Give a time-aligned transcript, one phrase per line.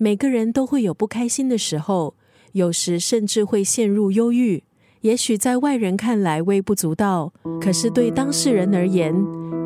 [0.00, 2.14] 每个人都会有不开心的时候，
[2.52, 4.62] 有时甚至会陷入忧郁。
[5.00, 9.12] 也许在外人看来微不足道，可是对当事人而言，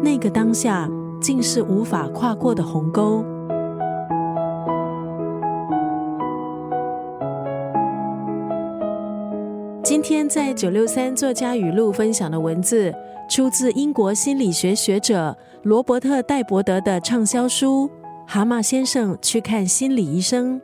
[0.02, 0.88] 那个当下
[1.20, 3.22] 竟是无法跨过的鸿沟。
[9.84, 12.90] 今天在九六三作家语录分享的文字，
[13.28, 17.86] 出自英国心理学学者罗伯特·戴伯德的畅销书
[18.34, 20.58] 《蛤蟆先生去看心理医生》。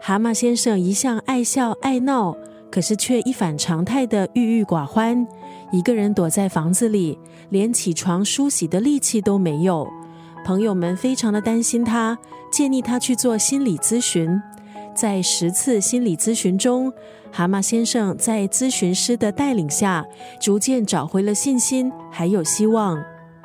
[0.00, 2.34] 蛤蟆先生一向爱笑爱闹，
[2.70, 5.28] 可是却一反常态的郁郁寡欢，
[5.70, 7.18] 一个人躲在房子里，
[7.50, 9.86] 连起床梳洗的力气都没有。
[10.46, 12.18] 朋友们非常的担心他，
[12.50, 14.40] 建议他去做心理咨询。
[14.94, 16.90] 在十次心理咨询中，
[17.30, 20.06] 蛤蟆先生在咨询师的带领下，
[20.40, 22.98] 逐渐找回了信心，还有希望。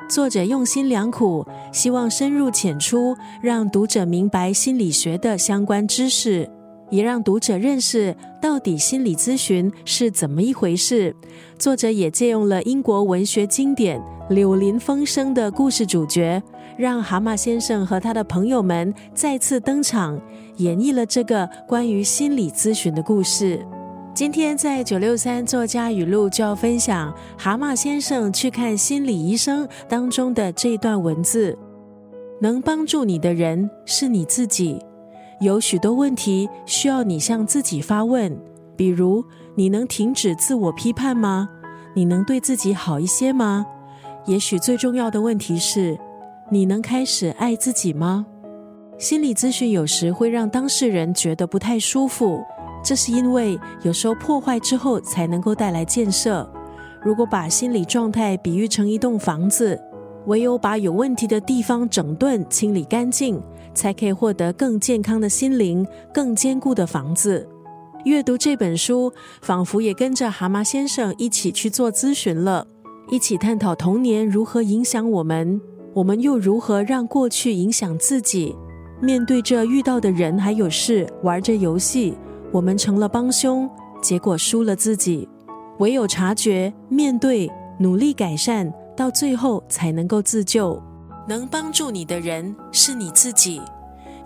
[0.08, 6.48] 作者用心良苦，希望深入浅出，让读者明白心理学的相关知识，
[6.90, 11.14] 也让读者认识到底心理咨询是怎么一回事。
[11.58, 16.40] 作者也借用了英国文学经典《柳林风声》的故事主角，
[16.78, 20.20] 让蛤蟆先生和他的朋友们再次登场。
[20.58, 23.60] 演绎了这个关于心理咨询的故事。
[24.16, 31.54] 今天在九六三作家语录就要分享《蛤蟆先生去看心理医生》当中的这段文字：
[32.40, 34.82] 能帮助你的人是你自己。
[35.42, 38.34] 有许多问题需要你向自己发问，
[38.74, 39.22] 比如：
[39.54, 41.46] 你能停止自我批判吗？
[41.94, 43.66] 你能对自己好一些吗？
[44.24, 45.98] 也许最重要的问题是：
[46.50, 48.24] 你能开始爱自己吗？
[48.96, 52.42] 心理咨询有时会让当事人觉得不太舒服，
[52.86, 56.48] 这是因为有时候破坏之后才能够带来建设。
[57.02, 59.76] 如果把心理状态比喻成一栋房子，
[60.26, 63.42] 唯有把有问题的地方整顿、清理干净，
[63.74, 65.84] 才可以获得更健康的心灵、
[66.14, 67.48] 更坚固的房子。
[68.04, 69.12] 阅读这本书，
[69.42, 72.64] 仿佛也跟着蛤蟆先生一起去做咨询了，
[73.10, 75.60] 一起探讨童年如何影响我们，
[75.92, 78.54] 我们又如何让过去影响自己。
[79.02, 82.16] 面对着遇到的人还有事，玩着游戏，
[82.52, 83.68] 我们成了帮凶，
[84.02, 85.28] 结果输了自己。
[85.78, 90.82] 唯有察觉、面对、努力改善，到最后才能够自救。
[91.28, 93.60] 能帮助你的人是你自己。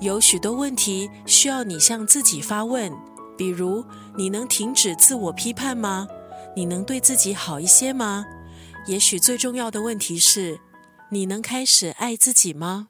[0.01, 2.93] 有许多问题需要你向自己发问，
[3.37, 3.85] 比如：
[4.17, 6.07] 你能停止自我批判吗？
[6.55, 8.25] 你能对自己好一些吗？
[8.87, 10.59] 也许最重要的问题是：
[11.11, 12.89] 你能开始爱自己吗？